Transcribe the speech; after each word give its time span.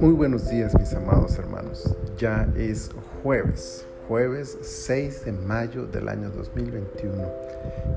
Muy 0.00 0.12
buenos 0.12 0.48
días 0.48 0.78
mis 0.78 0.94
amados 0.94 1.36
hermanos. 1.38 1.96
Ya 2.16 2.48
es 2.56 2.90
jueves, 3.22 3.84
jueves 4.06 4.56
6 4.62 5.24
de 5.24 5.32
mayo 5.32 5.86
del 5.86 6.08
año 6.08 6.30
2021 6.30 7.28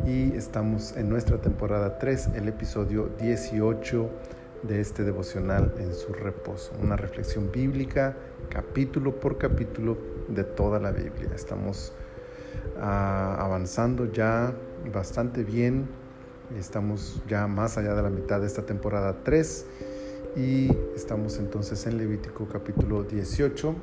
y 0.06 0.36
estamos 0.36 0.98
en 0.98 1.10
nuestra 1.10 1.40
temporada 1.40 2.00
3, 2.00 2.30
el 2.36 2.48
episodio 2.48 3.10
18 3.20 4.10
de 4.64 4.82
este 4.82 5.04
devocional 5.04 5.76
en 5.78 5.94
su 5.94 6.12
reposo. 6.14 6.72
Una 6.82 6.96
reflexión 6.96 7.52
bíblica 7.52 8.18
capítulo 8.50 9.20
por 9.20 9.38
capítulo 9.38 9.98
de 10.28 10.44
toda 10.44 10.80
la 10.80 10.92
Biblia. 10.92 11.30
Estamos 11.36 11.94
ah, 12.80 13.38
avanzando 13.40 14.12
ya 14.12 14.56
bastante 14.92 15.44
bien. 15.44 16.07
Estamos 16.56 17.22
ya 17.28 17.46
más 17.48 17.78
allá 17.78 17.94
de 17.94 18.02
la 18.02 18.10
mitad 18.10 18.40
de 18.40 18.48
esta 18.48 18.66
temporada 18.66 19.18
3 19.24 19.66
y 20.38 20.72
estamos 20.96 21.40
entonces 21.40 21.86
en 21.88 21.98
Levítico 21.98 22.48
capítulo 22.48 23.04
18 23.04 23.76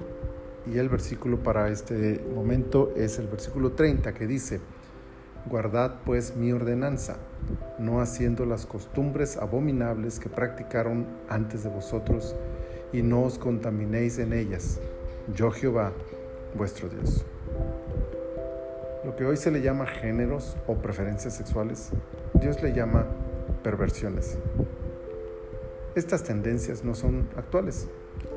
y 0.72 0.78
el 0.78 0.88
versículo 0.88 1.42
para 1.42 1.68
este 1.68 2.24
momento 2.34 2.94
es 2.96 3.18
el 3.18 3.26
versículo 3.26 3.72
30 3.72 4.14
que 4.14 4.26
dice, 4.26 4.60
Guardad 5.46 5.96
pues 6.06 6.36
mi 6.36 6.52
ordenanza, 6.52 7.18
no 7.78 8.00
haciendo 8.00 8.46
las 8.46 8.64
costumbres 8.64 9.36
abominables 9.36 10.18
que 10.18 10.30
practicaron 10.30 11.06
antes 11.28 11.64
de 11.64 11.68
vosotros, 11.68 12.34
y 12.94 13.02
no 13.02 13.24
os 13.24 13.38
contaminéis 13.38 14.18
en 14.18 14.32
ellas. 14.32 14.80
Yo 15.34 15.50
Jehová, 15.50 15.92
vuestro 16.56 16.88
Dios. 16.88 17.26
Lo 19.04 19.14
que 19.16 19.26
hoy 19.26 19.36
se 19.36 19.50
le 19.50 19.60
llama 19.60 19.84
géneros 19.84 20.56
o 20.66 20.76
preferencias 20.76 21.36
sexuales, 21.36 21.90
Dios 22.40 22.62
le 22.62 22.72
llama 22.72 23.06
perversiones. 23.62 24.38
Estas 25.94 26.24
tendencias 26.24 26.84
no 26.84 26.94
son 26.94 27.28
actuales, 27.36 27.88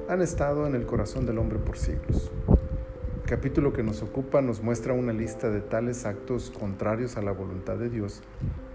han 0.09 0.21
estado 0.21 0.67
en 0.67 0.75
el 0.75 0.85
corazón 0.85 1.25
del 1.25 1.37
hombre 1.37 1.57
por 1.57 1.77
siglos. 1.77 2.31
El 3.21 3.29
capítulo 3.29 3.71
que 3.71 3.81
nos 3.81 4.03
ocupa 4.03 4.41
nos 4.41 4.61
muestra 4.61 4.91
una 4.91 5.13
lista 5.13 5.49
de 5.49 5.61
tales 5.61 6.05
actos 6.05 6.51
contrarios 6.51 7.15
a 7.15 7.21
la 7.21 7.31
voluntad 7.31 7.77
de 7.77 7.89
Dios, 7.89 8.21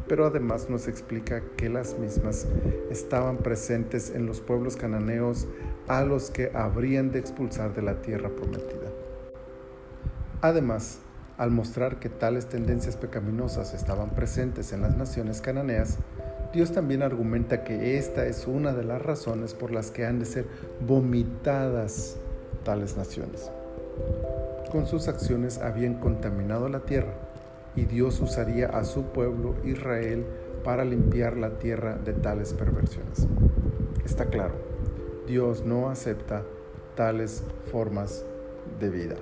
pero 0.09 0.25
además 0.25 0.71
nos 0.71 0.89
explica 0.89 1.43
que 1.59 1.69
las 1.69 1.99
mismas 1.99 2.47
estaban 2.91 3.37
presentes 3.37 4.15
en 4.15 4.25
los 4.25 4.41
pueblos 4.41 4.77
cananeos 4.77 5.47
a 5.89 6.05
los 6.05 6.31
que 6.31 6.51
habrían 6.55 7.13
de 7.13 7.19
expulsar 7.19 7.75
de 7.75 7.83
la 7.83 8.01
tierra 8.01 8.31
prometida. 8.31 8.91
Además, 10.41 10.99
al 11.39 11.51
mostrar 11.51 11.99
que 11.99 12.09
tales 12.09 12.47
tendencias 12.47 12.97
pecaminosas 12.97 13.75
estaban 13.75 14.11
presentes 14.11 14.73
en 14.73 14.83
las 14.83 14.97
naciones 14.97 15.41
cananeas, 15.41 15.99
Dios 16.53 16.73
también 16.73 17.03
argumenta 17.03 17.65
que 17.65 17.97
esta 17.99 18.27
es 18.27 18.47
una 18.47 18.73
de 18.73 18.85
las 18.85 19.01
razones 19.01 19.55
por 19.55 19.71
las 19.71 19.91
que 19.91 20.05
han 20.05 20.19
de 20.19 20.27
ser 20.27 20.47
vomitadas 20.87 22.17
tales 22.65 22.97
naciones 22.97 23.51
con 24.73 24.87
sus 24.87 25.07
acciones 25.07 25.59
habían 25.59 26.01
contaminado 26.01 26.71
la 26.71 26.81
tierra 26.81 27.13
y 27.77 27.85
Dios 27.85 28.21
usaría 28.21 28.69
a 28.69 28.85
su 28.85 29.05
pueblo 29.05 29.55
Israel 29.65 30.25
para 30.65 30.83
limpiar 30.83 31.37
la 31.37 31.59
tierra 31.59 31.97
de 31.97 32.15
tales 32.15 32.55
perversiones. 32.55 33.27
Está 34.03 34.27
claro, 34.27 34.55
Dios 35.27 35.63
no 35.67 35.91
acepta 35.91 36.43
tales 36.97 37.45
formas 37.71 38.25
de 38.81 38.89
vida. 38.89 39.17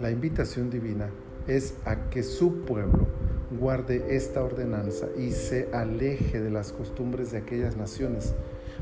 La 0.00 0.10
invitación 0.10 0.70
divina 0.70 1.08
es 1.46 1.74
a 1.84 2.08
que 2.10 2.22
su 2.22 2.64
pueblo 2.64 3.06
guarde 3.58 4.16
esta 4.16 4.42
ordenanza 4.42 5.06
y 5.16 5.32
se 5.32 5.68
aleje 5.72 6.40
de 6.40 6.50
las 6.50 6.72
costumbres 6.72 7.32
de 7.32 7.38
aquellas 7.38 7.76
naciones 7.76 8.34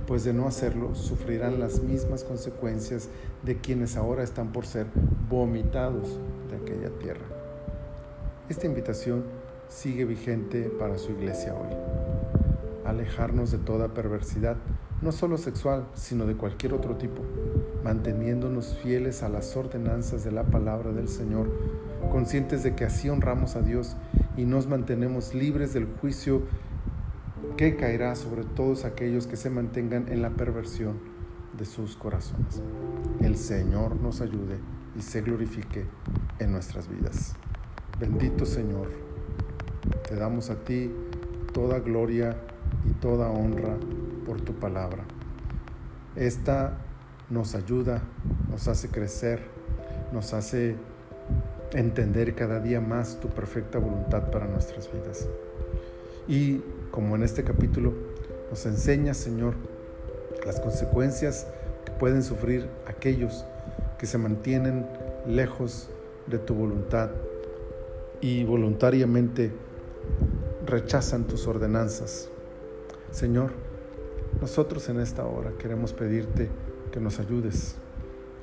pues 0.06 0.24
de 0.24 0.32
no 0.32 0.46
hacerlo 0.46 0.94
sufrirán 0.94 1.58
las 1.58 1.82
mismas 1.82 2.22
consecuencias 2.22 3.08
de 3.42 3.56
quienes 3.58 3.96
ahora 3.96 4.22
están 4.22 4.52
por 4.52 4.66
ser 4.66 4.86
vomitados 5.28 6.20
de 6.50 6.56
aquella 6.56 6.90
tierra. 6.98 7.26
Esta 8.48 8.66
invitación 8.66 9.24
sigue 9.68 10.04
vigente 10.04 10.70
para 10.78 10.98
su 10.98 11.12
iglesia 11.12 11.54
hoy. 11.54 11.74
Alejarnos 12.84 13.50
de 13.50 13.58
toda 13.58 13.94
perversidad, 13.94 14.56
no 15.06 15.12
solo 15.12 15.38
sexual, 15.38 15.86
sino 15.94 16.26
de 16.26 16.34
cualquier 16.34 16.74
otro 16.74 16.96
tipo, 16.96 17.22
manteniéndonos 17.84 18.76
fieles 18.82 19.22
a 19.22 19.28
las 19.28 19.56
ordenanzas 19.56 20.24
de 20.24 20.32
la 20.32 20.42
palabra 20.42 20.90
del 20.90 21.06
Señor, 21.06 21.48
conscientes 22.10 22.64
de 22.64 22.74
que 22.74 22.86
así 22.86 23.08
honramos 23.08 23.54
a 23.54 23.62
Dios 23.62 23.94
y 24.36 24.46
nos 24.46 24.66
mantenemos 24.66 25.32
libres 25.32 25.72
del 25.72 25.86
juicio 25.86 26.42
que 27.56 27.76
caerá 27.76 28.16
sobre 28.16 28.42
todos 28.42 28.84
aquellos 28.84 29.28
que 29.28 29.36
se 29.36 29.48
mantengan 29.48 30.08
en 30.08 30.22
la 30.22 30.30
perversión 30.30 30.98
de 31.56 31.66
sus 31.66 31.94
corazones. 31.94 32.60
El 33.20 33.36
Señor 33.36 33.94
nos 34.00 34.20
ayude 34.20 34.58
y 34.98 35.02
se 35.02 35.20
glorifique 35.20 35.84
en 36.40 36.50
nuestras 36.50 36.88
vidas. 36.88 37.36
Bendito 38.00 38.44
Señor, 38.44 38.88
te 40.08 40.16
damos 40.16 40.50
a 40.50 40.56
ti 40.64 40.90
toda 41.52 41.78
gloria 41.78 42.36
y 42.84 42.90
toda 42.94 43.30
honra 43.30 43.76
por 44.26 44.40
tu 44.40 44.54
palabra. 44.54 45.04
Esta 46.16 46.76
nos 47.30 47.54
ayuda, 47.54 48.02
nos 48.50 48.66
hace 48.68 48.88
crecer, 48.88 49.40
nos 50.12 50.34
hace 50.34 50.74
entender 51.72 52.34
cada 52.34 52.60
día 52.60 52.80
más 52.80 53.18
tu 53.20 53.28
perfecta 53.28 53.78
voluntad 53.78 54.30
para 54.30 54.46
nuestras 54.46 54.90
vidas. 54.92 55.28
Y 56.28 56.60
como 56.90 57.14
en 57.16 57.22
este 57.22 57.44
capítulo, 57.44 57.94
nos 58.50 58.66
enseña, 58.66 59.14
Señor, 59.14 59.54
las 60.44 60.60
consecuencias 60.60 61.46
que 61.84 61.92
pueden 61.92 62.22
sufrir 62.22 62.68
aquellos 62.86 63.44
que 63.98 64.06
se 64.06 64.18
mantienen 64.18 64.86
lejos 65.26 65.88
de 66.26 66.38
tu 66.38 66.54
voluntad 66.54 67.10
y 68.20 68.44
voluntariamente 68.44 69.52
rechazan 70.64 71.24
tus 71.24 71.46
ordenanzas. 71.46 72.28
Señor, 73.10 73.65
nosotros 74.40 74.88
en 74.88 75.00
esta 75.00 75.24
hora 75.24 75.52
queremos 75.58 75.92
pedirte 75.92 76.48
que 76.92 77.00
nos 77.00 77.18
ayudes, 77.20 77.76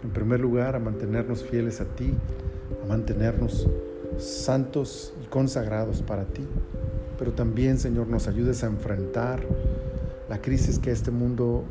en 0.03 0.09
primer 0.09 0.39
lugar, 0.39 0.75
a 0.75 0.79
mantenernos 0.79 1.43
fieles 1.43 1.81
a 1.81 1.85
ti, 1.85 2.13
a 2.83 2.87
mantenernos 2.87 3.67
santos 4.17 5.13
y 5.23 5.27
consagrados 5.27 6.01
para 6.01 6.25
ti. 6.25 6.47
Pero 7.17 7.31
también, 7.33 7.77
Señor, 7.77 8.07
nos 8.07 8.27
ayudes 8.27 8.63
a 8.63 8.67
enfrentar 8.67 9.41
la 10.29 10.41
crisis 10.41 10.79
que 10.79 10.91
este 10.91 11.11
mundo 11.11 11.63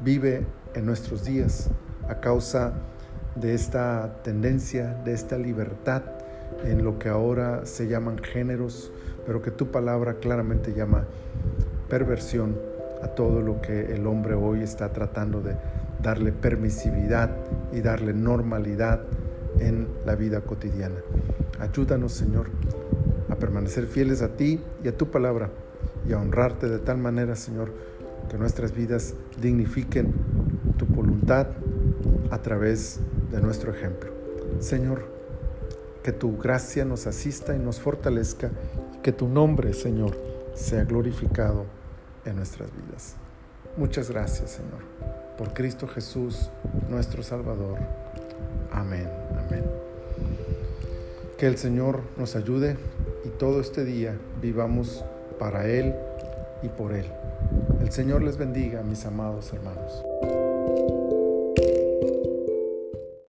vive 0.00 0.44
en 0.74 0.84
nuestros 0.84 1.24
días 1.24 1.70
a 2.08 2.20
causa 2.20 2.74
de 3.36 3.54
esta 3.54 4.22
tendencia, 4.22 5.00
de 5.04 5.12
esta 5.12 5.38
libertad 5.38 6.02
en 6.64 6.84
lo 6.84 6.98
que 6.98 7.08
ahora 7.08 7.64
se 7.64 7.88
llaman 7.88 8.18
géneros, 8.18 8.92
pero 9.24 9.40
que 9.40 9.50
tu 9.50 9.70
palabra 9.70 10.14
claramente 10.14 10.72
llama 10.74 11.06
perversión 11.88 12.71
a 13.02 13.08
todo 13.08 13.40
lo 13.40 13.60
que 13.60 13.94
el 13.94 14.06
hombre 14.06 14.34
hoy 14.34 14.62
está 14.62 14.92
tratando 14.92 15.40
de 15.40 15.56
darle 16.02 16.32
permisividad 16.32 17.30
y 17.72 17.80
darle 17.80 18.12
normalidad 18.12 19.02
en 19.58 19.88
la 20.04 20.14
vida 20.14 20.40
cotidiana. 20.40 21.00
Ayúdanos, 21.60 22.12
Señor, 22.12 22.46
a 23.28 23.36
permanecer 23.36 23.86
fieles 23.86 24.22
a 24.22 24.28
ti 24.28 24.60
y 24.82 24.88
a 24.88 24.96
tu 24.96 25.10
palabra 25.10 25.50
y 26.08 26.12
a 26.12 26.18
honrarte 26.18 26.68
de 26.68 26.78
tal 26.78 26.98
manera, 26.98 27.36
Señor, 27.36 27.72
que 28.28 28.38
nuestras 28.38 28.72
vidas 28.72 29.14
dignifiquen 29.40 30.12
tu 30.76 30.86
voluntad 30.86 31.48
a 32.30 32.38
través 32.38 33.00
de 33.30 33.40
nuestro 33.40 33.72
ejemplo. 33.72 34.10
Señor, 34.58 35.04
que 36.02 36.12
tu 36.12 36.36
gracia 36.36 36.84
nos 36.84 37.06
asista 37.06 37.54
y 37.54 37.58
nos 37.58 37.80
fortalezca 37.80 38.50
y 38.96 38.98
que 38.98 39.12
tu 39.12 39.28
nombre, 39.28 39.72
Señor, 39.72 40.16
sea 40.54 40.84
glorificado 40.84 41.66
en 42.24 42.36
nuestras 42.36 42.70
vidas. 42.74 43.16
Muchas 43.76 44.10
gracias, 44.10 44.50
Señor, 44.50 44.82
por 45.38 45.54
Cristo 45.54 45.86
Jesús, 45.88 46.50
nuestro 46.88 47.22
Salvador. 47.22 47.78
Amén, 48.70 49.08
amén. 49.46 49.64
Que 51.38 51.46
el 51.46 51.56
Señor 51.56 52.00
nos 52.16 52.36
ayude 52.36 52.76
y 53.24 53.28
todo 53.30 53.60
este 53.60 53.84
día 53.84 54.16
vivamos 54.40 55.04
para 55.38 55.66
Él 55.66 55.94
y 56.62 56.68
por 56.68 56.92
Él. 56.92 57.06
El 57.80 57.90
Señor 57.90 58.22
les 58.22 58.36
bendiga, 58.36 58.82
mis 58.82 59.04
amados 59.06 59.52
hermanos. 59.52 61.01